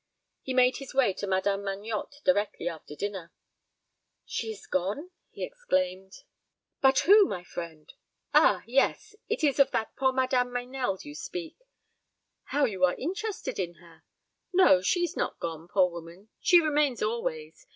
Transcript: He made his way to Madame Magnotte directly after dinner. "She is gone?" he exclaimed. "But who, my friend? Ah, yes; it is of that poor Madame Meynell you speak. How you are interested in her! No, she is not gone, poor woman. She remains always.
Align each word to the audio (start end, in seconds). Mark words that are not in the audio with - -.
He 0.41 0.55
made 0.55 0.77
his 0.77 0.95
way 0.95 1.13
to 1.13 1.27
Madame 1.27 1.61
Magnotte 1.61 2.23
directly 2.25 2.67
after 2.67 2.95
dinner. 2.95 3.31
"She 4.25 4.47
is 4.49 4.65
gone?" 4.65 5.11
he 5.29 5.43
exclaimed. 5.45 6.23
"But 6.81 6.97
who, 7.01 7.27
my 7.27 7.43
friend? 7.43 7.93
Ah, 8.33 8.63
yes; 8.65 9.13
it 9.29 9.43
is 9.43 9.59
of 9.59 9.69
that 9.69 9.95
poor 9.95 10.11
Madame 10.11 10.51
Meynell 10.51 10.97
you 11.03 11.13
speak. 11.13 11.57
How 12.45 12.65
you 12.65 12.83
are 12.83 12.95
interested 12.95 13.59
in 13.59 13.75
her! 13.75 14.01
No, 14.51 14.81
she 14.81 15.01
is 15.01 15.15
not 15.15 15.37
gone, 15.39 15.67
poor 15.67 15.91
woman. 15.91 16.29
She 16.39 16.59
remains 16.59 17.03
always. 17.03 17.67